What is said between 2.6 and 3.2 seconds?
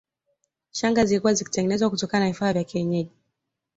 kienyeji